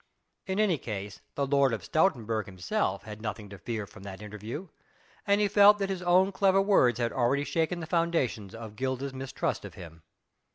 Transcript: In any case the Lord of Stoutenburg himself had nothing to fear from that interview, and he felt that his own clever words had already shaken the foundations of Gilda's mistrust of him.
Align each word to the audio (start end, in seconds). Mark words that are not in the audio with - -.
In 0.47 0.59
any 0.59 0.79
case 0.79 1.19
the 1.35 1.45
Lord 1.45 1.73
of 1.73 1.83
Stoutenburg 1.83 2.47
himself 2.47 3.03
had 3.03 3.21
nothing 3.21 3.49
to 3.49 3.59
fear 3.59 3.85
from 3.85 4.01
that 4.01 4.19
interview, 4.19 4.69
and 5.27 5.39
he 5.39 5.47
felt 5.47 5.77
that 5.77 5.91
his 5.91 6.01
own 6.01 6.31
clever 6.31 6.59
words 6.59 6.97
had 6.97 7.13
already 7.13 7.43
shaken 7.43 7.81
the 7.81 7.85
foundations 7.85 8.55
of 8.55 8.75
Gilda's 8.75 9.13
mistrust 9.13 9.63
of 9.63 9.75
him. 9.75 10.01